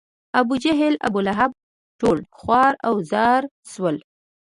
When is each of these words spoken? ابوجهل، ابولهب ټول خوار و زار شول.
ابوجهل، 0.39 0.93
ابولهب 1.07 1.51
ټول 1.99 2.17
خوار 2.39 2.73
و 2.89 2.91
زار 3.11 3.41
شول. 3.71 3.97